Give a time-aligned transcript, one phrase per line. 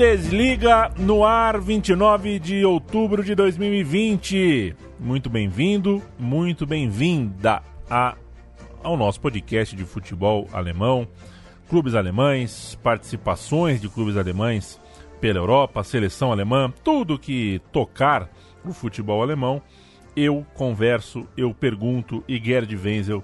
[0.00, 4.74] Bundesliga no ar, 29 de outubro de 2020.
[4.98, 8.16] Muito bem-vindo, muito bem-vinda a,
[8.82, 11.06] ao nosso podcast de futebol alemão,
[11.68, 14.80] clubes alemães, participações de clubes alemães
[15.20, 18.26] pela Europa, seleção alemã, tudo que tocar
[18.64, 19.60] o futebol alemão,
[20.16, 23.22] eu converso, eu pergunto e Gerd Wenzel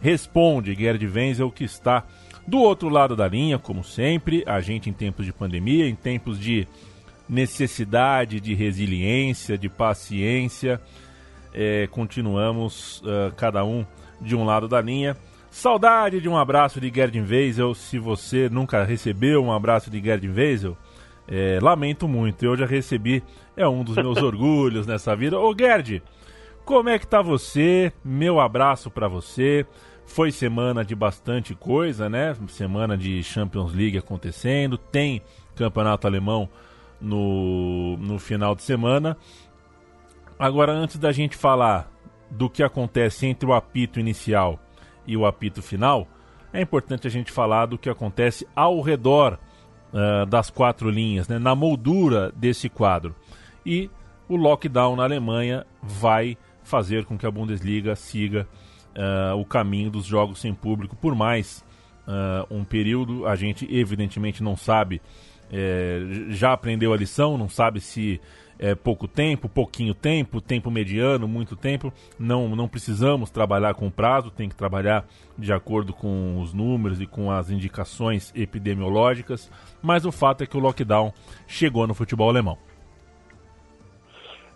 [0.00, 0.74] responde.
[0.74, 2.02] Gerd Wenzel que está
[2.48, 6.40] do outro lado da linha, como sempre, a gente em tempos de pandemia, em tempos
[6.40, 6.66] de
[7.28, 10.80] necessidade de resiliência, de paciência,
[11.52, 13.84] é, continuamos uh, cada um
[14.18, 15.14] de um lado da linha.
[15.50, 17.74] Saudade de um abraço de Gerdin Weisel.
[17.74, 20.74] Se você nunca recebeu um abraço de Gerdin Weisel,
[21.28, 22.46] é, lamento muito.
[22.46, 23.22] Eu já recebi,
[23.58, 25.38] é um dos meus orgulhos nessa vida.
[25.38, 26.02] Ô Gerd,
[26.64, 27.92] como é que tá você?
[28.02, 29.66] Meu abraço para você.
[30.08, 32.34] Foi semana de bastante coisa, né?
[32.48, 35.22] Semana de Champions League acontecendo, tem
[35.54, 36.48] campeonato alemão
[36.98, 39.16] no, no final de semana.
[40.38, 41.92] Agora, antes da gente falar
[42.30, 44.58] do que acontece entre o apito inicial
[45.06, 46.08] e o apito final,
[46.52, 49.38] é importante a gente falar do que acontece ao redor
[49.92, 51.38] uh, das quatro linhas, né?
[51.38, 53.14] na moldura desse quadro.
[53.64, 53.90] E
[54.26, 58.48] o lockdown na Alemanha vai fazer com que a Bundesliga siga
[58.98, 61.64] uh, o caminho dos jogos sem público por mais
[62.06, 63.26] uh, um período.
[63.26, 65.00] A gente, evidentemente, não sabe,
[65.50, 66.00] é,
[66.30, 68.20] já aprendeu a lição, não sabe se
[68.58, 71.92] é pouco tempo, pouquinho tempo, tempo mediano, muito tempo.
[72.18, 75.06] Não, não precisamos trabalhar com prazo, tem que trabalhar
[75.38, 79.48] de acordo com os números e com as indicações epidemiológicas.
[79.80, 81.12] Mas o fato é que o lockdown
[81.46, 82.58] chegou no futebol alemão.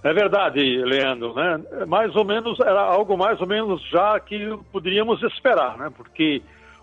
[0.05, 1.61] É verdade, Leandro, né?
[1.87, 5.93] Mais ou menos, era algo mais ou menos já que poderíamos esperar, né?
[5.97, 6.43] Porque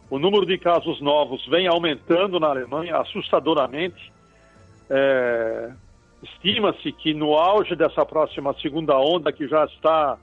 [0.09, 4.12] o número de casos novos vem aumentando na Alemanha assustadoramente.
[4.90, 5.72] É...
[6.22, 10.18] Estima-se que no auge dessa próxima segunda onda, que já está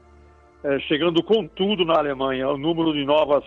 [0.63, 3.45] é, chegando com tudo na Alemanha, o número de novas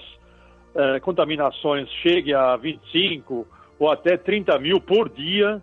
[0.74, 3.46] é, contaminações chegue a 25
[3.78, 5.62] ou até 30 mil por dia.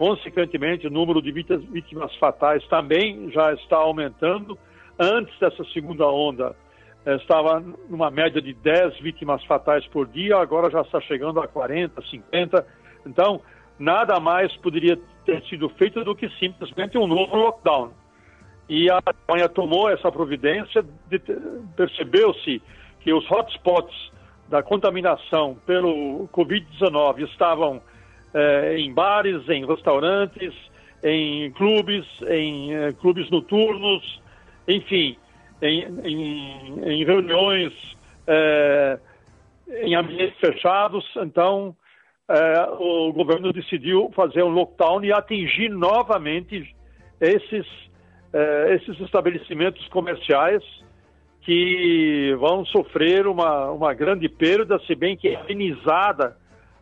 [0.00, 4.58] Consequentemente, o número de vítimas fatais também já está aumentando.
[4.98, 6.56] Antes dessa segunda onda,
[7.04, 11.46] eh, estava numa média de 10 vítimas fatais por dia, agora já está chegando a
[11.46, 12.66] 40, 50.
[13.04, 13.42] Então,
[13.78, 17.90] nada mais poderia ter sido feito do que simplesmente um novo lockdown.
[18.70, 20.82] E a Alemanha tomou essa providência,
[21.76, 22.62] percebeu-se
[23.00, 23.94] que os hotspots
[24.48, 27.82] da contaminação pelo Covid-19 estavam
[28.32, 30.54] eh, em bares, em restaurantes,
[31.02, 34.22] em clubes, em eh, clubes noturnos,
[34.68, 35.16] enfim,
[35.60, 37.72] em, em, em reuniões
[38.26, 38.98] eh,
[39.82, 41.04] em ambientes fechados.
[41.16, 41.74] Então,
[42.78, 46.72] o governo decidiu fazer um lockdown e atingir novamente
[47.20, 47.66] esses,
[48.68, 50.62] esses estabelecimentos comerciais
[51.40, 56.36] que vão sofrer uma, uma grande perda, se bem que é amenizada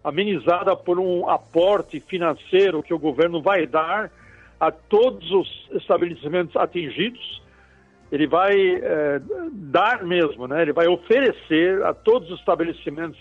[0.09, 4.11] amenizada por um aporte financeiro que o governo vai dar
[4.59, 7.43] a todos os estabelecimentos atingidos.
[8.11, 9.21] Ele vai é,
[9.53, 10.63] dar mesmo, né?
[10.63, 13.21] ele vai oferecer a todos os estabelecimentos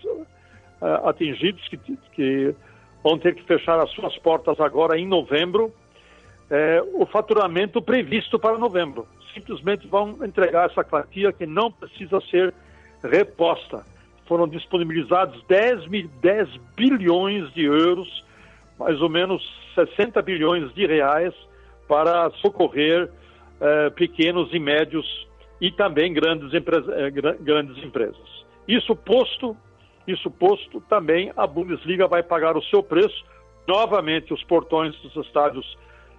[0.82, 1.78] é, atingidos que,
[2.14, 2.56] que,
[3.04, 5.74] vão ter que fechar as suas portas agora em novembro,
[6.50, 9.06] é, o faturamento previsto para novembro.
[9.34, 12.54] Simplesmente vão entregar essa quantia que não precisa ser
[13.04, 13.84] reposta
[14.28, 15.88] foram disponibilizados 10,
[16.22, 18.24] 10 bilhões de euros,
[18.78, 19.42] mais ou menos
[19.76, 21.34] 60 bilhões de reais,
[21.88, 23.10] para socorrer
[23.60, 25.28] eh, pequenos e médios
[25.60, 28.46] e também grandes, eh, grandes empresas.
[28.68, 29.56] Isso posto,
[30.08, 33.26] Isso posto, também a Bundesliga vai pagar o seu preço.
[33.68, 35.78] Novamente, os portões dos estádios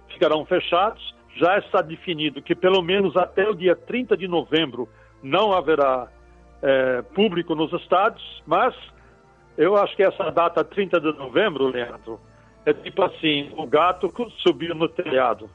[0.09, 1.15] ficarão fechados.
[1.37, 4.87] Já está definido que pelo menos até o dia 30 de novembro
[5.23, 6.07] não haverá
[6.61, 8.75] é, público nos estádios, mas
[9.57, 12.19] eu acho que essa data 30 de novembro, Leandro,
[12.65, 15.49] é tipo assim, o gato subiu no telhado.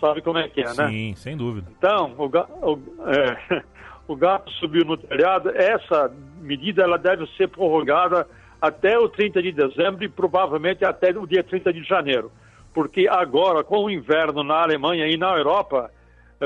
[0.00, 0.88] Sabe como é que é, né?
[0.88, 1.70] Sim, sem dúvida.
[1.76, 2.78] Então, o, o,
[3.10, 3.62] é,
[4.06, 5.50] o gato subiu no telhado.
[5.50, 6.10] Essa
[6.40, 8.26] medida ela deve ser prorrogada
[8.60, 12.30] até o 30 de dezembro e provavelmente até o dia 30 de janeiro.
[12.72, 15.90] Porque agora, com o inverno na Alemanha e na Europa,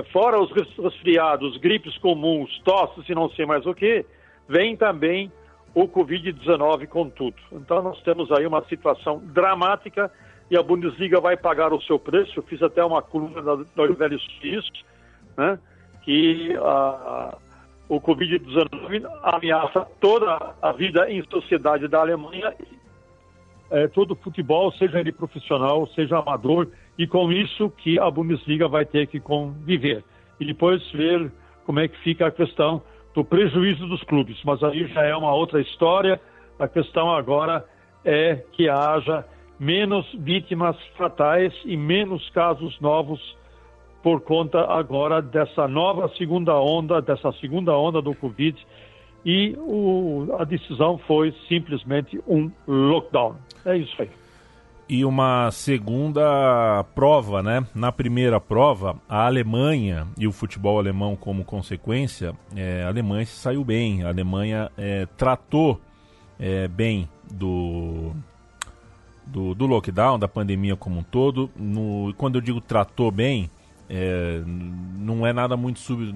[0.04, 4.04] fora os resfriados, gripes comuns, tosses e não sei mais o que,
[4.48, 5.30] vem também
[5.74, 7.36] o Covid-19 com tudo.
[7.52, 10.10] Então nós temos aí uma situação dramática
[10.50, 12.38] e a Bundesliga vai pagar o seu preço.
[12.38, 14.84] Eu fiz até uma coluna da, da Oliveira Suíço,
[15.36, 15.58] né,
[16.02, 17.36] que a,
[17.88, 22.54] o Covid-19 ameaça toda a vida em sociedade da Alemanha,
[23.70, 26.68] é, todo futebol, seja ele profissional, seja amador,
[26.98, 30.04] e com isso que a Bundesliga vai ter que conviver.
[30.40, 31.30] E depois ver
[31.64, 32.82] como é que fica a questão
[33.14, 34.36] do prejuízo dos clubes.
[34.44, 36.20] Mas aí já é uma outra história.
[36.58, 37.64] A questão agora
[38.04, 39.24] é que haja
[39.60, 43.20] menos vítimas fatais e menos casos novos
[44.02, 48.56] por conta agora dessa nova segunda onda, dessa segunda onda do Covid.
[49.24, 53.36] E o, a decisão foi simplesmente um lockdown.
[53.64, 54.10] É isso aí.
[54.88, 57.66] E uma segunda prova, né?
[57.74, 63.36] Na primeira prova, a Alemanha e o futebol alemão como consequência, é, a Alemanha se
[63.36, 64.02] saiu bem.
[64.02, 65.78] A Alemanha é, tratou
[66.40, 68.12] é, bem do,
[69.26, 71.50] do, do, lockdown, da pandemia como um todo.
[71.54, 73.50] No, quando eu digo tratou bem,
[73.88, 76.14] é, não é nada muito sub,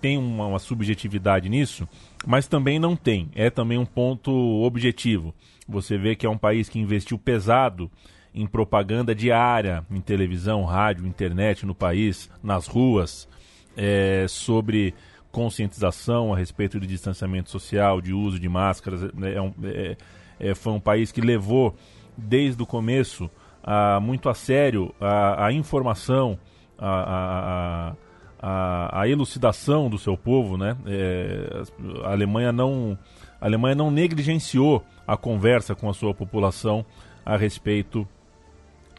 [0.00, 1.88] tem uma, uma subjetividade nisso,
[2.26, 3.30] mas também não tem.
[3.34, 5.34] É também um ponto objetivo.
[5.66, 7.90] Você vê que é um país que investiu pesado
[8.34, 13.28] em propaganda diária, em televisão, rádio, internet no país, nas ruas,
[13.76, 14.94] é, sobre
[15.30, 19.02] conscientização a respeito de distanciamento social, de uso de máscaras.
[19.14, 19.96] Né, é um, é,
[20.38, 21.74] é, foi um país que levou
[22.16, 23.30] desde o começo
[23.62, 26.38] a, muito a sério a, a informação,
[26.78, 27.94] a,
[28.40, 30.56] a, a, elucidação do seu povo.
[30.56, 30.76] Né?
[30.86, 31.62] É,
[32.04, 32.98] a Alemanha não
[33.40, 36.84] a Alemanha não negligenciou a conversa com a sua população
[37.24, 38.06] a respeito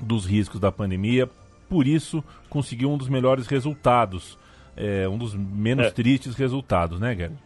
[0.02, 1.30] dos riscos da pandemia.
[1.70, 4.38] Por isso, conseguiu um dos melhores resultados,
[4.78, 5.92] é, um dos menos é.
[5.92, 7.38] tristes resultados, né, Guilherme?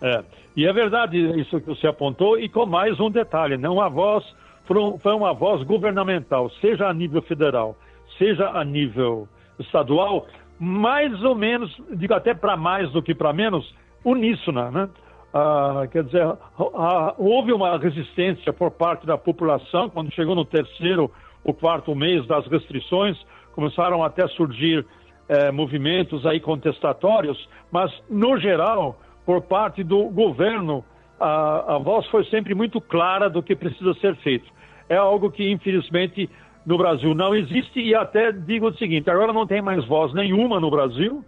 [0.00, 0.24] É,
[0.56, 4.24] e é verdade isso que você apontou, e com mais um detalhe, não a voz
[4.66, 7.76] foi uma voz governamental, seja a nível federal,
[8.18, 9.28] seja a nível
[9.58, 10.26] estadual,
[10.58, 13.74] mais ou menos, digo até para mais do que para menos,
[14.04, 14.88] uníssona, né?
[15.32, 21.10] Ah, quer dizer, ah, houve uma resistência por parte da população quando chegou no terceiro
[21.42, 23.18] ou quarto mês das restrições,
[23.52, 24.86] começaram até a surgir
[25.28, 30.84] eh, movimentos aí contestatórios, mas no geral, por parte do governo,
[31.18, 34.46] a, a voz foi sempre muito clara do que precisa ser feito.
[34.88, 36.28] É algo que infelizmente
[36.64, 40.58] no Brasil não existe e até digo o seguinte: agora não tem mais voz nenhuma
[40.58, 41.24] no Brasil.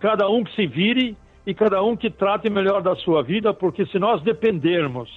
[0.00, 1.16] Cada um que se vire
[1.46, 5.08] e cada um que trate melhor da sua vida, porque se nós dependermos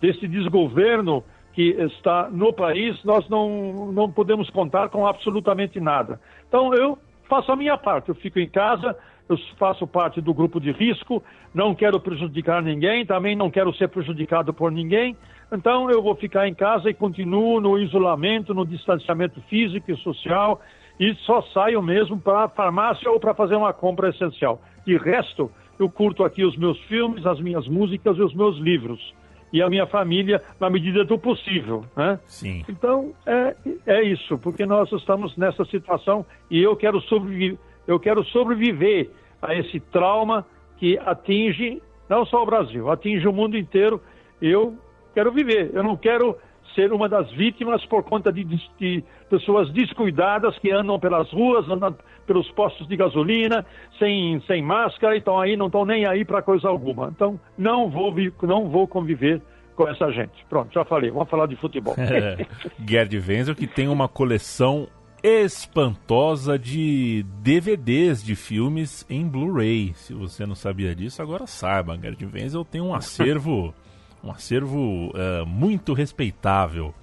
[0.00, 1.22] desse desgoverno
[1.52, 6.20] que está no país, nós não, não podemos contar com absolutamente nada.
[6.48, 8.96] Então, eu faço a minha parte, eu fico em casa,
[9.30, 11.22] eu faço parte do grupo de risco,
[11.54, 15.16] não quero prejudicar ninguém, também não quero ser prejudicado por ninguém,
[15.52, 20.60] então eu vou ficar em casa e continuo no isolamento, no distanciamento físico e social,
[20.98, 24.60] e só saio mesmo para a farmácia ou para fazer uma compra essencial.
[24.84, 29.14] De resto, eu curto aqui os meus filmes, as minhas músicas e os meus livros.
[29.52, 31.84] E a minha família, na medida do possível.
[31.96, 32.20] Né?
[32.26, 32.64] Sim.
[32.68, 33.56] Então, é,
[33.86, 37.58] é isso, porque nós estamos nessa situação e eu quero, sobreviver,
[37.90, 39.10] eu quero sobreviver
[39.42, 44.00] a esse trauma que atinge não só o Brasil, atinge o mundo inteiro.
[44.40, 44.76] Eu
[45.14, 46.36] quero viver, eu não quero
[46.74, 51.96] ser uma das vítimas por conta de, de, pessoas descuidadas que andam pelas ruas, andam
[52.26, 53.66] pelos postos de gasolina,
[53.98, 57.08] sem, sem máscara, então aí não estão nem aí para coisa alguma.
[57.08, 59.42] Então não vou, não vou conviver
[59.74, 60.44] com essa gente.
[60.48, 61.94] Pronto, já falei, vamos falar de futebol.
[61.98, 62.46] É,
[62.86, 64.88] Gerd Wenzel que tem uma coleção
[65.22, 69.92] espantosa de DVDs de filmes em Blu-ray.
[69.94, 71.98] Se você não sabia disso, agora saiba.
[71.98, 73.74] Gerd Wenzel tem um acervo
[74.22, 76.94] um acervo uh, muito respeitável.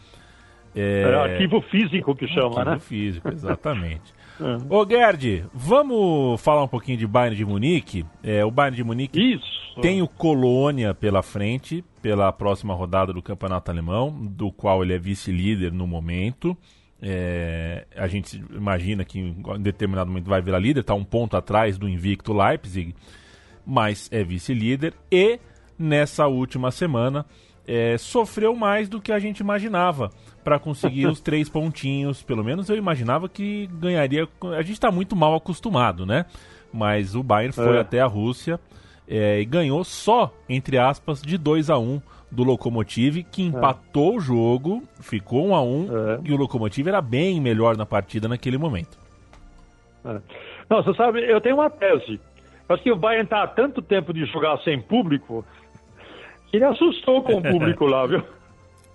[0.76, 1.02] É...
[1.02, 1.16] é...
[1.16, 2.72] arquivo físico que chama, arquivo né?
[2.72, 4.18] Arquivo físico, exatamente.
[4.40, 4.72] É.
[4.72, 8.06] Ô Gerd, vamos falar um pouquinho de Bayern de Munique.
[8.22, 9.82] É, o Bayern de Munique Isso.
[9.82, 15.00] tem o Colônia pela frente, pela próxima rodada do Campeonato Alemão, do qual ele é
[15.00, 16.56] vice-líder no momento.
[17.02, 21.78] É, a gente imagina que em determinado momento vai virar líder, está um ponto atrás
[21.78, 22.96] do invicto Leipzig,
[23.66, 24.94] mas é vice-líder.
[25.12, 25.40] E
[25.78, 27.26] nessa última semana
[27.68, 30.10] é, sofreu mais do que a gente imaginava
[30.44, 32.24] para conseguir os três pontinhos.
[32.24, 34.28] Pelo menos eu imaginava que ganharia.
[34.58, 36.26] A gente está muito mal acostumado, né?
[36.74, 37.80] Mas o Bayern foi é.
[37.80, 38.60] até a Rússia
[39.08, 43.46] é, e ganhou só, entre aspas, de 2 a 1 um do Lokomotiv, que é.
[43.46, 44.16] empatou é.
[44.18, 46.20] o jogo, ficou 1 um a 1 um, é.
[46.26, 48.98] e o Lokomotiv era bem melhor na partida naquele momento.
[50.06, 50.20] É.
[50.70, 52.20] Não, você sabe, eu tenho uma tese.
[52.70, 55.46] Acho que o Bayern está há tanto tempo de jogar sem público
[56.48, 58.24] que ele assustou com o público lá, viu?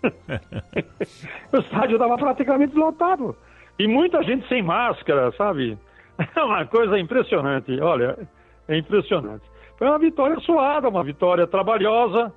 [1.53, 3.37] o estádio estava praticamente lotado.
[3.79, 5.79] E muita gente sem máscara, sabe?
[6.37, 7.81] É uma coisa impressionante.
[7.81, 8.17] Olha,
[8.69, 9.43] é impressionante.
[9.77, 12.33] Foi uma vitória suada, uma vitória trabalhosa,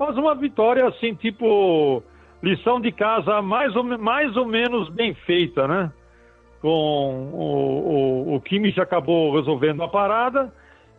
[0.00, 2.02] mas uma vitória assim, tipo
[2.42, 5.92] lição de casa mais ou, mais ou menos bem feita, né?
[6.62, 10.50] Com o, o, o Kimmich acabou resolvendo a parada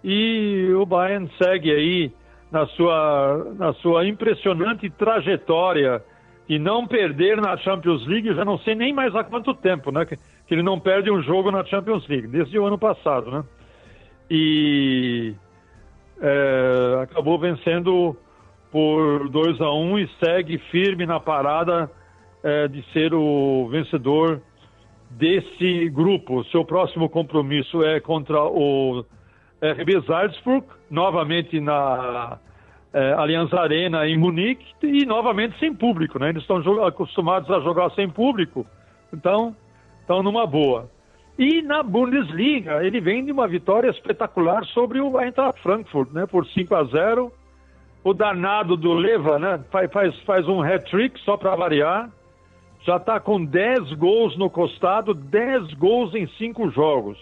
[0.03, 2.13] e o Bayern segue aí
[2.51, 6.03] na sua, na sua impressionante trajetória
[6.47, 10.05] de não perder na Champions League, já não sei nem mais há quanto tempo, né?
[10.05, 13.43] Que, que ele não perde um jogo na Champions League, desde o ano passado, né?
[14.29, 15.33] E
[16.21, 18.15] é, acabou vencendo
[18.71, 21.91] por 2 a 1 um e segue firme na parada
[22.43, 24.41] é, de ser o vencedor
[25.09, 26.43] desse grupo.
[26.45, 29.05] Seu próximo compromisso é contra o
[29.61, 32.39] RB Salzburg, novamente na
[32.93, 36.29] é, Allianz Arena em Munique e novamente sem público, né?
[36.29, 38.65] Eles estão acostumados a jogar sem público,
[39.13, 39.55] então
[40.01, 40.89] estão numa boa.
[41.37, 46.25] E na Bundesliga, ele vem de uma vitória espetacular sobre o Eintracht Frankfurt, né?
[46.25, 47.31] Por 5 a 0.
[48.03, 49.63] O danado do Leva, né?
[49.71, 52.09] Faz, faz, faz um hat-trick só para variar.
[52.83, 57.17] Já está com 10 gols no costado, 10 gols em 5 jogos.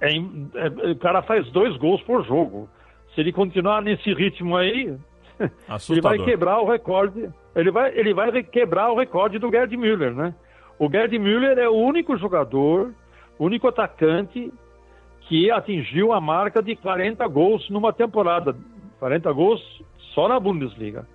[0.00, 2.68] É, é, o cara faz dois gols por jogo.
[3.14, 4.96] Se ele continuar nesse ritmo aí,
[5.88, 7.30] ele vai quebrar o recorde.
[7.54, 10.34] Ele vai, ele vai quebrar o recorde do Gerd Müller, né?
[10.78, 12.92] O Gerd Müller é o único jogador,
[13.38, 14.52] o único atacante
[15.20, 18.56] que atingiu a marca de 40 gols numa temporada.
[19.04, 19.60] 40 gols
[20.14, 21.06] só na Bundesliga.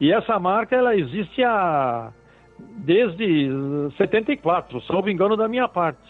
[0.00, 2.12] E essa marca ela existe há
[2.56, 3.50] desde
[3.96, 6.00] 74, salvo engano da minha parte.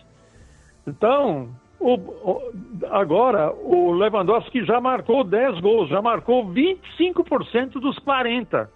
[0.87, 1.49] Então,
[1.81, 2.53] o, o,
[2.91, 8.71] agora, o Lewandowski já marcou 10 gols, já marcou 25% dos 40.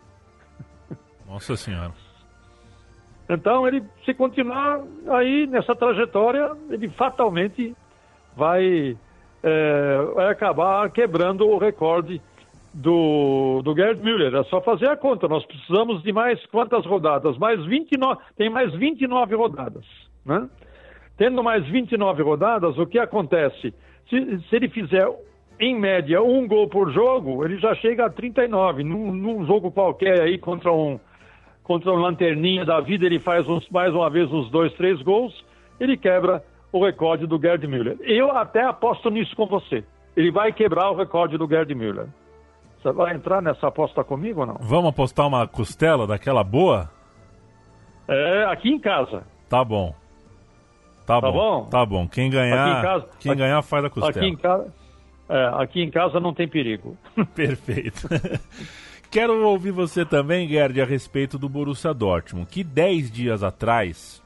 [1.28, 1.92] Nossa Senhora.
[3.28, 7.76] Então, ele, se continuar aí nessa trajetória, ele fatalmente
[8.34, 8.96] vai,
[9.42, 12.22] é, vai acabar quebrando o recorde
[12.76, 14.35] do, do Gerd Müller.
[14.35, 15.26] É só fazer a conta.
[15.26, 17.37] Nós precisamos de mais quantas rodadas?
[17.38, 19.85] Mais 29, tem mais 29 rodadas,
[20.25, 20.49] né?
[21.16, 23.73] Tendo mais 29 rodadas, o que acontece?
[24.11, 25.09] Se, se ele fizer,
[25.59, 28.85] em média, um gol por jogo, ele já chega a 39.
[28.85, 31.00] Num, num jogo qualquer aí contra um,
[31.62, 35.33] contra um lanterninha da vida, ele faz uns, mais uma vez uns dois, três gols,
[35.80, 37.97] ele quebra o recorde do Gerd Müller.
[38.02, 39.83] Eu até aposto nisso com você.
[40.14, 42.09] Ele vai quebrar o recorde do Gerd Müller.
[42.83, 44.56] Você vai entrar nessa aposta comigo ou não?
[44.61, 46.90] Vamos apostar uma costela daquela boa?
[48.09, 49.25] É, aqui em casa.
[49.49, 49.95] Tá bom.
[51.06, 52.09] Tá, tá bom, bom, Tá bom.
[52.09, 54.26] Quem ganhar, casa, quem aqui, ganhar faz a costela.
[54.26, 54.75] Aqui em, casa,
[55.28, 56.97] é, aqui em casa não tem perigo.
[57.35, 58.09] Perfeito.
[59.11, 64.21] Quero ouvir você também, Gerd, a respeito do Borussia Dortmund, que 10 dias atrás,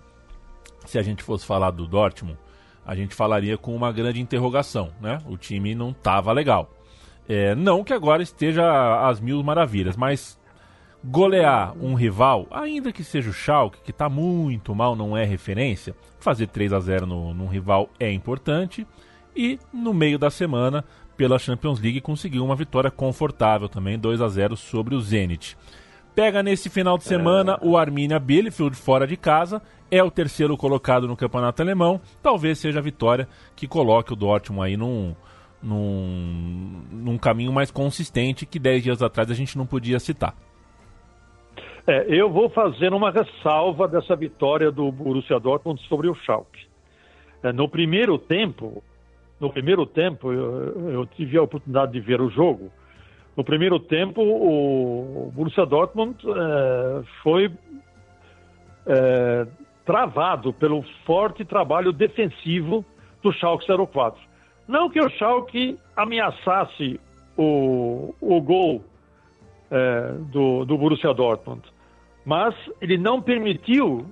[0.87, 2.38] se a gente fosse falar do Dortmund,
[2.85, 5.19] a gente falaria com uma grande interrogação, né?
[5.26, 6.71] O time não tava legal.
[7.29, 10.39] É, não que agora esteja às mil maravilhas, mas
[11.03, 15.95] golear um rival, ainda que seja o Schalke, que está muito mal, não é referência,
[16.19, 18.87] fazer 3 a 0 no, num rival é importante.
[19.35, 20.85] E no meio da semana,
[21.17, 25.57] pela Champions League, conseguiu uma vitória confortável também, 2 a 0 sobre o Zenit.
[26.15, 31.07] Pega nesse final de semana o Arminia Bielefeld fora de casa, é o terceiro colocado
[31.07, 32.00] no campeonato alemão.
[32.21, 35.15] Talvez seja a vitória que coloque o Dortmund aí num,
[35.62, 40.35] num, num caminho mais consistente que 10 dias atrás a gente não podia citar.
[41.87, 46.67] É, eu vou fazer uma ressalva dessa vitória do Borussia Dortmund sobre o Schalke.
[47.43, 48.83] É, no primeiro tempo,
[49.40, 52.71] no primeiro tempo eu, eu, tive a oportunidade de ver o jogo.
[53.37, 57.50] No primeiro tempo, o Borussia Dortmund é, foi
[58.87, 59.47] é,
[59.87, 62.85] travado pelo forte trabalho defensivo
[63.23, 64.29] do Schalke 04.
[64.71, 67.00] Não que o Schalke ameaçasse
[67.37, 68.85] o, o gol
[69.69, 71.62] é, do, do Borussia Dortmund,
[72.25, 74.07] mas ele não permitiu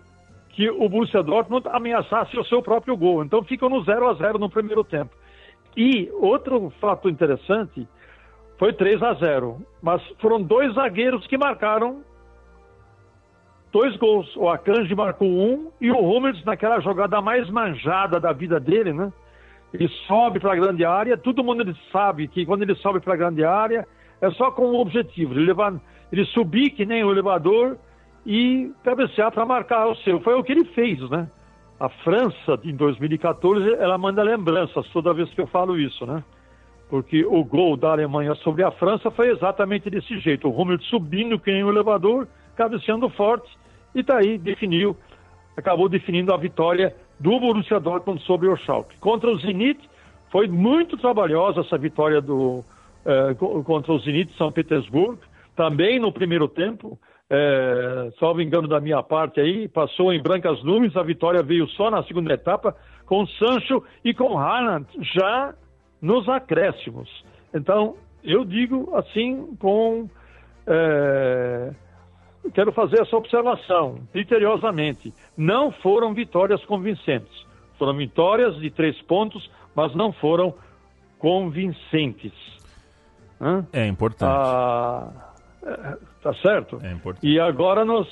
[0.49, 3.23] que o Borussia Dortmund ameaçasse o seu próprio gol.
[3.23, 5.15] Então ficam no 0 a 0 no primeiro tempo.
[5.77, 7.87] E outro fato interessante
[8.59, 12.03] foi 3 a 0, mas foram dois zagueiros que marcaram
[13.71, 14.35] dois gols.
[14.35, 19.13] O Akanji marcou um e o Hummels naquela jogada mais manjada da vida dele, né?
[19.73, 23.17] Ele sobe para a grande área, todo mundo sabe que quando ele sobe para a
[23.17, 23.87] grande área
[24.21, 25.75] é só com um objetivo, ele, levar,
[26.11, 27.77] ele subir que nem o elevador
[28.25, 30.21] e cabecear para marcar o seu.
[30.21, 31.29] Foi o que ele fez, né?
[31.79, 36.25] A França, em 2014, ela manda lembranças toda vez que eu falo isso, né?
[36.91, 40.49] Porque o gol da Alemanha sobre a França foi exatamente desse jeito.
[40.49, 43.49] O Rommel subindo que nem o elevador, cabeceando forte,
[43.95, 44.97] e tá aí, definiu,
[45.57, 48.99] acabou definindo a vitória do Borussia Dortmund sobre o Schalke.
[48.99, 49.79] Contra o Zenit,
[50.31, 52.63] foi muito trabalhosa essa vitória do,
[53.05, 53.35] eh,
[53.65, 55.19] contra o Zenit de São Petersburgo.
[55.57, 56.99] Também no primeiro tempo,
[57.29, 61.91] é, salvo engano da minha parte aí, passou em brancas nuvens, a vitória veio só
[61.91, 65.55] na segunda etapa, com Sancho e com Haaland, já
[66.01, 67.09] nos acréscimos.
[67.53, 70.09] Então, eu digo assim com...
[70.67, 71.71] É,
[72.55, 75.13] quero fazer essa observação, criteriosamente.
[75.37, 77.47] Não foram vitórias convincentes.
[77.79, 80.55] Foram vitórias de três pontos, mas não foram
[81.19, 82.33] convincentes.
[83.41, 83.67] Hã?
[83.73, 84.31] É importante.
[84.31, 85.29] Ah,
[86.23, 86.81] tá certo?
[86.83, 87.27] É importante.
[87.27, 88.07] E agora nós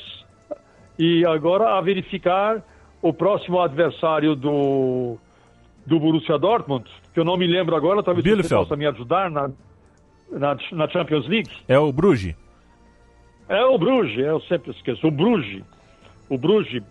[0.99, 2.63] e agora a verificar
[3.03, 5.19] o próximo adversário do
[5.85, 8.49] do Borussia Dortmund, que eu não me lembro agora, talvez Bielefeld.
[8.49, 9.51] você possa me ajudar na,
[10.31, 11.51] na, na Champions League.
[11.69, 12.35] É o Bruges.
[13.49, 15.07] É o Bruges, eu sempre esqueço.
[15.07, 15.63] O Bruges.
[16.29, 16.83] O Bruges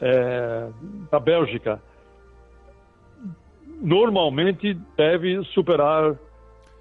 [0.00, 0.68] é,
[1.10, 1.80] da Bélgica
[3.80, 6.14] normalmente deve superar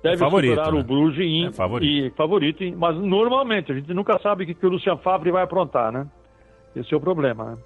[0.04, 0.80] deve favorito, superar né?
[0.80, 1.90] o Bruges em, É favorito.
[1.90, 5.44] e favorito, mas normalmente a gente nunca sabe o que, que o Lucian Favre vai
[5.44, 6.08] aprontar, né?
[6.76, 7.52] Esse é o problema.
[7.52, 7.58] Né?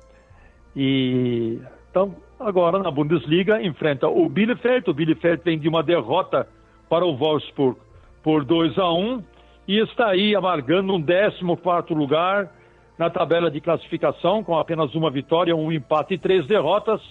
[0.76, 4.90] E então agora na Bundesliga enfrenta o Bielefeld.
[4.90, 6.48] O Bielefeld vem de uma derrota
[6.90, 7.78] para o Wolfsburg
[8.24, 9.24] por 2 a 1
[9.68, 12.50] e está aí amargando um 14 lugar
[12.98, 17.02] na tabela de classificação com apenas uma vitória, um empate e três derrotas,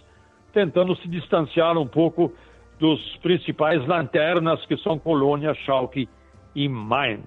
[0.53, 2.33] tentando se distanciar um pouco
[2.79, 6.09] dos principais lanternas que são Colônia, Schalke
[6.55, 7.27] e Mainz.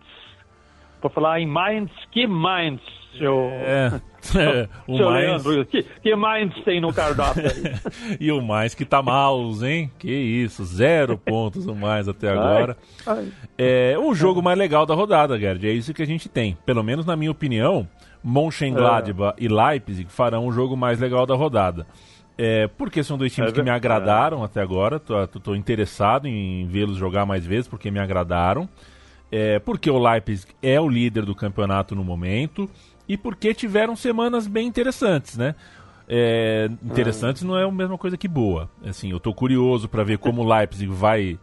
[1.02, 2.82] Por falar em Mainz, que Mainz,
[3.18, 4.02] seu, É,
[4.38, 5.66] é, o seu mais Leandro?
[5.66, 8.18] Que, que Mainz tem no cardápio aí?
[8.20, 9.92] e o mais que tá maus, hein?
[10.00, 12.78] Que isso, zero pontos o mais até agora.
[13.06, 15.68] Ai, É o jogo mais legal da rodada, Gerd.
[15.68, 16.58] É isso que a gente tem.
[16.66, 17.88] Pelo menos na minha opinião,
[18.24, 21.86] Mönchengladbach e Leipzig farão o jogo mais legal da rodada.
[22.38, 25.00] É, porque são dois times É que me agradaram até agora.
[25.00, 28.68] Tô, tô- tô interessado em vê-los jogar mais vezes porque me agradaram.
[29.32, 32.70] É, porque o Leipzig é o líder do campeonato no momento
[33.08, 35.56] e porque tiveram semanas bem interessantes, né?
[36.08, 38.70] É, interessantes não é a mesma coisa que boa.
[38.86, 41.40] Assim, eu tô curioso para ver como o Leipzig vai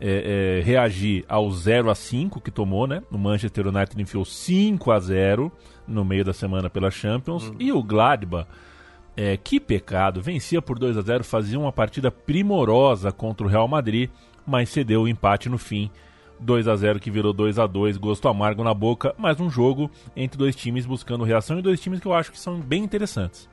[0.00, 3.02] é, é, reagir ao 0 a 5 que tomou, né?
[3.10, 5.50] O Manchester United enfiou 5 a 0
[5.86, 8.46] no meio da semana pela Champions e o Gladbach
[9.16, 13.68] é, que pecado, vencia por 2 a 0 fazia uma partida primorosa contra o Real
[13.68, 14.10] Madrid,
[14.46, 15.90] mas cedeu o empate no fim.
[16.40, 19.90] 2 a 0 que virou 2 a 2 gosto amargo na boca, mas um jogo
[20.16, 23.48] entre dois times buscando reação e dois times que eu acho que são bem interessantes.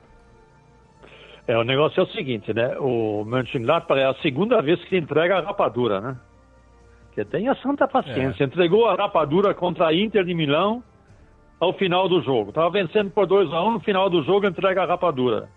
[1.46, 2.76] É, o negócio é o seguinte, né?
[2.78, 6.16] O Mönchengladbach é a segunda vez que entrega a rapadura, né?
[7.14, 8.44] Que tenha santa paciência.
[8.44, 10.82] Entregou a rapadura contra a Inter de Milão
[11.58, 12.50] ao final do jogo.
[12.50, 15.48] Estava vencendo por 2 a 1 no final do jogo entrega a rapadura.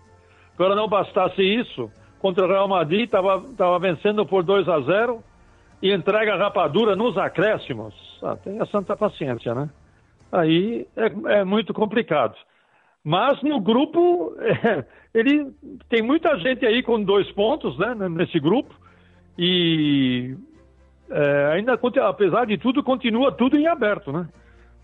[0.54, 5.22] Agora não bastasse isso, contra o Real Madrid estava tava vencendo por 2 a 0
[5.82, 7.94] e entrega a rapadura nos acréscimos.
[8.22, 9.68] Ah, tenha santa paciência, né?
[10.32, 12.34] Aí é, é muito complicado.
[13.04, 14.84] Mas no grupo, é,
[15.14, 15.52] ele
[15.88, 18.74] tem muita gente aí com dois pontos, né, nesse grupo.
[19.38, 20.36] E
[21.10, 24.26] é, ainda, apesar de tudo, continua tudo em aberto, né?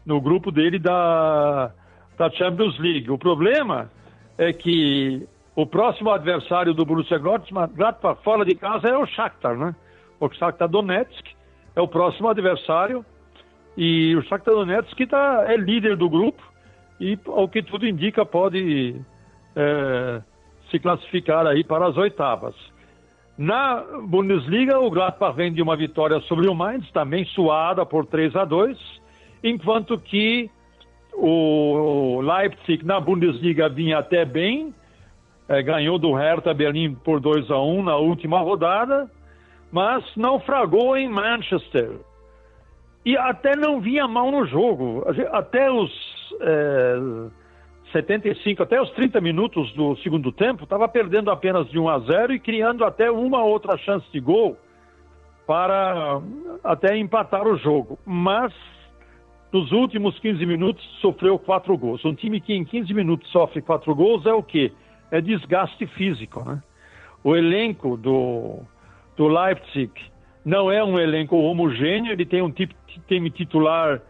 [0.04, 1.72] No grupo dele da,
[2.18, 3.10] da Champions League.
[3.10, 3.90] O problema
[4.36, 9.74] é que o próximo adversário do Borussia Gladbach fora de casa é o Shakhtar, né?
[10.22, 11.30] O Shakhtar Donetsk
[11.74, 13.04] é o próximo adversário
[13.76, 16.40] e o Shakhtar Donetsk tá, é líder do grupo
[17.00, 18.94] e, ao que tudo indica, pode
[19.56, 20.22] é,
[20.70, 22.54] se classificar aí para as oitavas.
[23.36, 28.36] Na Bundesliga, o Gladbach vem de uma vitória sobre o Mainz, também suada por 3
[28.36, 28.78] a 2,
[29.42, 30.48] enquanto que
[31.14, 34.72] o Leipzig na Bundesliga vinha até bem,
[35.48, 39.10] é, ganhou do Hertha Berlim por 2 a 1 na última rodada,
[39.72, 41.98] mas naufragou em Manchester.
[43.04, 45.04] E até não vinha mal no jogo.
[45.32, 45.90] Até os
[46.40, 46.96] é,
[47.90, 52.34] 75, até os 30 minutos do segundo tempo, estava perdendo apenas de 1 a 0
[52.34, 54.56] e criando até uma outra chance de gol
[55.46, 56.20] para
[56.62, 57.98] até empatar o jogo.
[58.04, 58.52] Mas
[59.52, 62.04] nos últimos 15 minutos sofreu quatro gols.
[62.04, 64.70] Um time que em 15 minutos sofre quatro gols é o quê?
[65.10, 66.62] É desgaste físico, né?
[67.24, 68.60] O elenco do,
[69.16, 69.92] do Leipzig
[70.44, 74.00] não é um elenco homogêneo, ele tem um time titular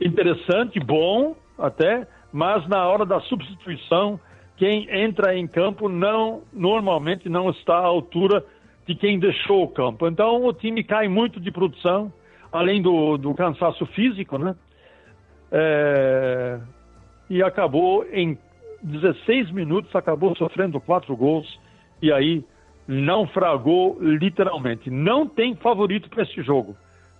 [0.00, 4.18] interessante, bom até, mas na hora da substituição,
[4.56, 8.44] quem entra em campo não normalmente não está à altura
[8.86, 10.08] de quem deixou o campo.
[10.08, 12.12] Então o time cai muito de produção,
[12.50, 14.56] além do, do cansaço físico, né?
[15.50, 16.60] É,
[17.28, 18.38] e acabou em
[18.82, 21.58] 16 minutos, acabou sofrendo quatro gols
[22.00, 22.44] e aí
[22.88, 24.90] não fragou literalmente.
[24.90, 26.74] Não tem favorito para esse jogo.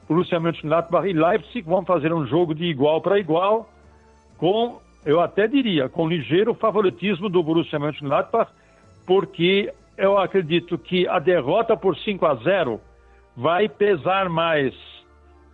[0.09, 3.68] Borussia Mönchengladbach e Leipzig vão fazer um jogo de igual para igual,
[4.38, 8.50] com, eu até diria, com ligeiro favoritismo do Borussia Mönchengladbach,
[9.07, 12.81] porque eu acredito que a derrota por 5 a 0
[13.37, 14.74] vai pesar mais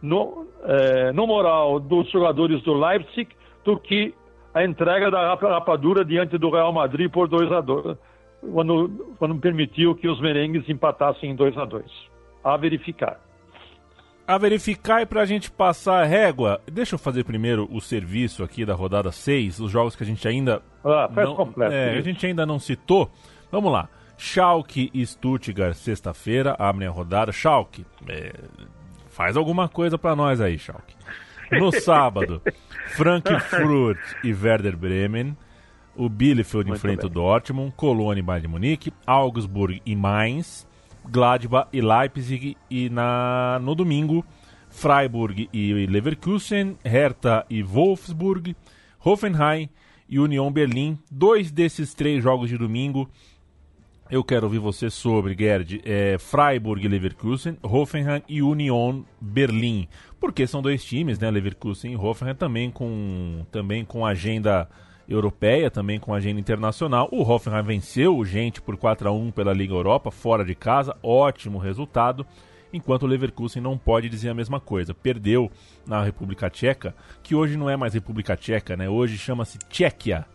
[0.00, 3.28] no, eh, no moral dos jogadores do Leipzig
[3.64, 4.14] do que
[4.52, 7.96] a entrega da rapadura diante do Real Madrid por 2 a 2
[8.52, 11.84] quando, quando permitiu que os merengues empatassem em 2 a 2
[12.42, 13.20] A verificar
[14.26, 18.42] a verificar e para a gente passar a régua, deixa eu fazer primeiro o serviço
[18.42, 22.00] aqui da rodada 6, os jogos que a gente ainda ah, não, completo, é, a
[22.00, 23.10] gente ainda não citou.
[23.52, 23.88] Vamos lá.
[24.16, 27.32] Schalke e Stuttgart, sexta-feira, abrem a rodada.
[27.32, 28.32] Schalke, é,
[29.10, 30.94] faz alguma coisa para nós aí, Schalke.
[31.52, 32.40] No sábado,
[32.88, 35.36] Frankfurt e Werder Bremen.
[35.96, 37.10] O Bielefeld Muito enfrenta bem.
[37.10, 40.66] o Dortmund, Colônia e Bayern de Munique, Augsburg e Mainz.
[41.06, 44.24] Gladbach e Leipzig e na, no domingo
[44.70, 48.56] Freiburg e Leverkusen, Hertha e Wolfsburg,
[49.04, 49.68] Hoffenheim
[50.08, 50.98] e Union Berlim.
[51.10, 53.08] Dois desses três jogos de domingo
[54.10, 59.88] eu quero ouvir você sobre, Gerd, é, Freiburg e Leverkusen, Hoffenheim e Union Berlim.
[60.20, 61.30] Porque são dois times, né?
[61.30, 64.68] Leverkusen e Hoffenheim também com, também com agenda
[65.08, 67.08] europeia, também com agenda internacional.
[67.12, 70.96] O Hoffenheim venceu o Gente por 4 a 1 pela Liga Europa, fora de casa,
[71.02, 72.26] ótimo resultado.
[72.72, 74.92] Enquanto o Leverkusen não pode dizer a mesma coisa.
[74.92, 75.50] Perdeu
[75.86, 78.88] na República Tcheca, que hoje não é mais República Tcheca, né?
[78.88, 80.26] Hoje chama-se Tchequia,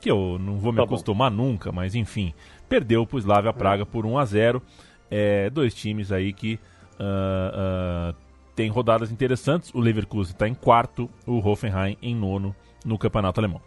[0.00, 1.36] que eu não vou me tá acostumar bom.
[1.36, 2.32] nunca, mas enfim.
[2.66, 4.62] Perdeu para o Slavia Praga por 1 a 0
[5.10, 6.58] é, Dois times aí que
[6.98, 8.16] uh, uh,
[8.56, 9.70] tem rodadas interessantes.
[9.74, 12.56] O Leverkusen está em quarto, o Hoffenheim em nono
[12.86, 13.60] no campeonato alemão.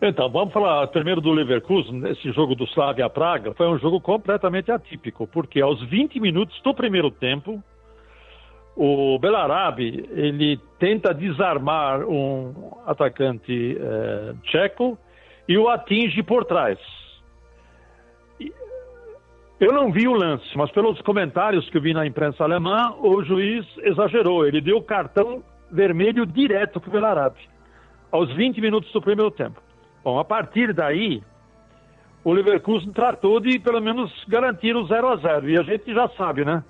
[0.00, 2.06] Então, vamos falar primeiro do Leverkusen.
[2.08, 6.72] Esse jogo do Slavia Praga foi um jogo completamente atípico, porque aos 20 minutos do
[6.72, 7.60] primeiro tempo,
[8.76, 14.96] o Belarabe ele tenta desarmar um atacante eh, tcheco
[15.48, 16.78] e o atinge por trás.
[19.58, 23.20] Eu não vi o lance, mas pelos comentários que eu vi na imprensa alemã, o
[23.24, 24.46] juiz exagerou.
[24.46, 27.40] Ele deu cartão vermelho direto para o Belarabe,
[28.12, 29.67] aos 20 minutos do primeiro tempo.
[30.04, 31.22] Bom, a partir daí,
[32.24, 36.08] o Leverkusen tratou de pelo menos garantir o 0 a 0 E a gente já
[36.10, 36.62] sabe, né?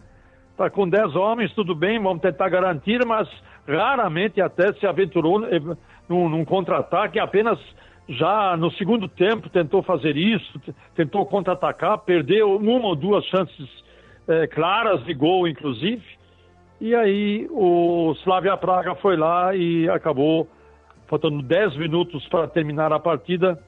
[0.57, 3.29] Tá com 10 homens, tudo bem, vamos tentar garantir, mas
[3.67, 5.61] raramente até se aventurou eh,
[6.09, 7.59] num, num contra-ataque, apenas
[8.09, 10.61] já no segundo tempo tentou fazer isso,
[10.95, 13.69] tentou contra-atacar, perdeu uma ou duas chances
[14.27, 16.03] é, claras de gol, inclusive.
[16.81, 20.49] E aí o Slavia Praga foi lá e acabou
[21.09, 23.59] faltando 10 minutos para terminar a partida,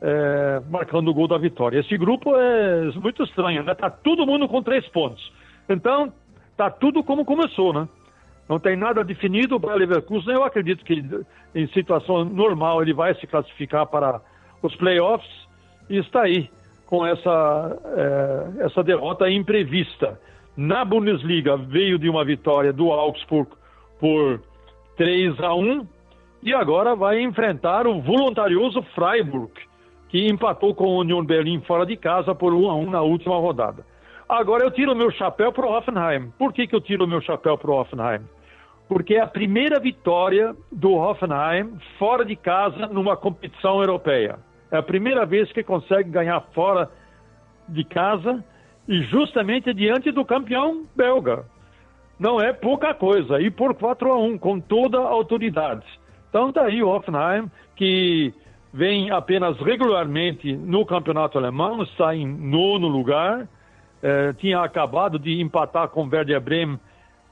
[0.00, 1.80] é, marcando o gol da vitória.
[1.80, 3.74] Esse grupo é muito estranho, né?
[3.74, 5.32] Tá todo mundo com três pontos.
[5.68, 6.12] Então,
[6.56, 7.88] tá tudo como começou, né?
[8.48, 10.34] Não tem nada definido para Leverkusen.
[10.34, 11.04] Eu acredito que
[11.54, 14.20] em situação normal ele vai se classificar para
[14.62, 15.28] os playoffs
[15.90, 16.48] e está aí
[16.86, 20.20] com essa, é, essa derrota imprevista.
[20.56, 23.50] Na Bundesliga veio de uma vitória do Augsburg
[23.98, 24.40] por
[24.96, 25.95] 3 a 1
[26.46, 29.50] e agora vai enfrentar o voluntarioso Freiburg,
[30.08, 33.36] que empatou com o Union Berlim fora de casa por 1 a 1 na última
[33.36, 33.84] rodada.
[34.28, 36.30] Agora eu tiro meu chapéu para o Hoffenheim.
[36.38, 38.20] Por que, que eu tiro meu chapéu para o Hoffenheim?
[38.88, 44.38] Porque é a primeira vitória do Hoffenheim fora de casa numa competição europeia.
[44.70, 46.88] É a primeira vez que consegue ganhar fora
[47.68, 48.44] de casa
[48.86, 51.44] e justamente diante do campeão belga.
[52.20, 53.40] Não é pouca coisa.
[53.40, 55.84] E por 4 a 1 com toda a autoridade.
[56.28, 58.32] Então tá aí o Hoffenheim, que
[58.72, 63.48] vem apenas regularmente no campeonato alemão, está em nono lugar,
[64.02, 66.78] eh, tinha acabado de empatar com Werder Bremen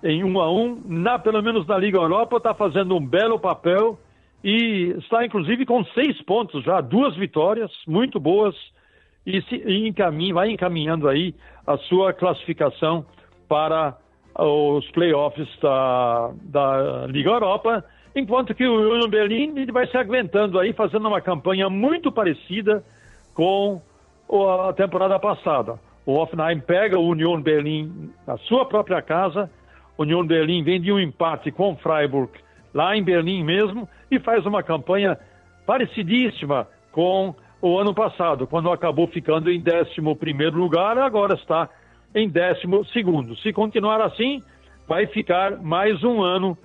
[0.03, 3.99] em 1 a 1 na, pelo menos na Liga Europa, está fazendo um belo papel
[4.43, 8.55] e está inclusive com seis pontos já, duas vitórias muito boas
[9.27, 11.35] e, se, e encaminha, vai encaminhando aí
[11.67, 13.07] a sua classificação
[13.49, 13.97] para
[14.39, 20.73] os playoffs da, da Liga Europa, enquanto que o Union Berlin vai se aguentando aí,
[20.73, 22.85] fazendo uma campanha muito parecida
[23.35, 23.81] com
[24.69, 25.79] a temporada passada.
[26.07, 29.51] O Hoffenheim pega o Union Berlin na sua própria casa,
[29.97, 32.31] o Union Berlin vem de um empate com o Freiburg
[32.75, 35.17] lá em Berlim mesmo e faz uma campanha
[35.65, 41.71] parecidíssima com o ano passado, quando acabou ficando em 11 lugar, agora está
[42.15, 43.41] em 12.
[43.43, 44.43] Se continuar assim,
[44.87, 46.59] vai ficar mais um ano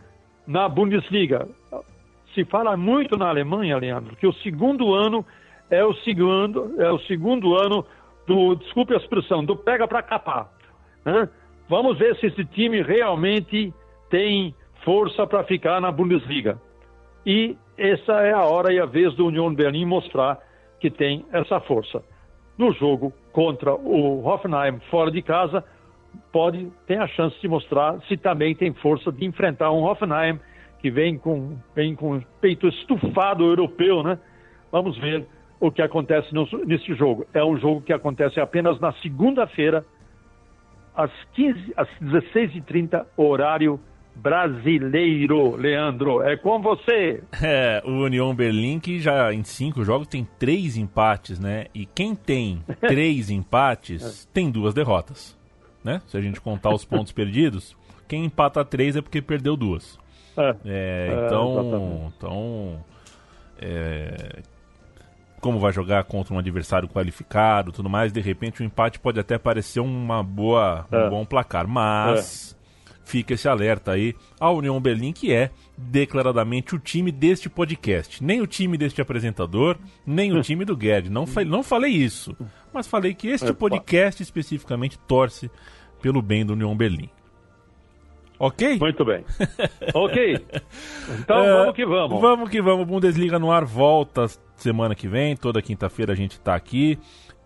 [0.50, 1.48] na Bundesliga.
[2.34, 5.24] Se fala muito na Alemanha, Leandro, que o segundo ano
[5.70, 7.86] é o segundo, é o segundo ano
[8.26, 10.50] do, desculpe a expressão, do pega para capar.
[11.06, 11.30] Né?
[11.70, 13.72] Vamos ver se esse time realmente
[14.10, 16.60] tem força para ficar na Bundesliga.
[17.24, 20.40] E essa é a hora e a vez do Union Berlim mostrar
[20.80, 22.02] que tem essa força.
[22.58, 25.64] No jogo contra o Hoffenheim fora de casa,
[26.32, 30.39] pode ter a chance de mostrar se também tem força de enfrentar um Hoffenheim
[30.80, 34.17] que vem com, vem com peito estufado europeu, né?
[34.72, 35.26] Vamos ver
[35.60, 37.26] o que acontece no, nesse jogo.
[37.34, 39.86] É um jogo que acontece apenas na segunda-feira,
[40.95, 43.80] às, 15, às 16h30, horário
[44.15, 46.22] brasileiro, Leandro.
[46.22, 47.24] É com você.
[47.41, 51.67] É, o União Berlim que já em cinco jogos tem três empates, né?
[51.74, 55.38] E quem tem três empates tem duas derrotas,
[55.89, 56.02] né?
[56.08, 57.75] Se a gente contar os pontos perdidos,
[58.08, 59.97] quem empata três é porque perdeu duas.
[60.38, 62.86] É, é então, é, então
[63.60, 64.39] é,
[65.41, 69.38] como vai jogar contra um adversário qualificado, tudo mais, de repente o empate pode até
[69.38, 71.10] parecer uma boa, um é.
[71.10, 72.60] bom placar, mas é
[73.10, 78.23] fica esse alerta aí à União Berlim, que é declaradamente o time deste podcast.
[78.23, 81.10] Nem o time deste apresentador, nem o time do Guedes.
[81.10, 82.38] Não, fa não falei isso,
[82.71, 85.49] mas falei que este podcast especificamente torce
[86.02, 87.10] pelo bem do União Berlim.
[88.40, 88.80] Ok?
[88.80, 89.26] Muito bem.
[89.94, 90.46] ok.
[91.20, 92.22] Então é, vamos que vamos.
[92.22, 92.88] Vamos que vamos.
[92.88, 95.36] Bundesliga no ar volta semana que vem.
[95.36, 96.98] Toda quinta-feira a gente está aqui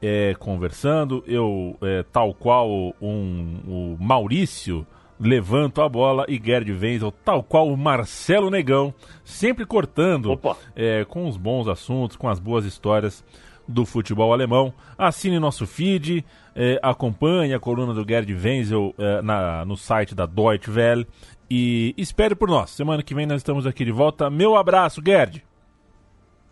[0.01, 1.23] é, conversando.
[1.25, 2.69] Eu, é, tal qual
[3.01, 4.85] um, o Maurício
[5.19, 10.39] levanto a bola e Gerd Wenzel, tal qual o Marcelo Negão, sempre cortando
[10.75, 13.23] é, com os bons assuntos, com as boas histórias
[13.67, 14.73] do futebol alemão.
[14.97, 20.25] Assine nosso feed, é, acompanhe a coluna do Gerd Wenzel é, na, no site da
[20.25, 21.07] Deutsche Welle
[21.49, 22.69] e espere por nós.
[22.71, 24.29] Semana que vem nós estamos aqui de volta.
[24.29, 25.43] Meu abraço, Gerd.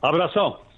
[0.01, 0.70] Abração.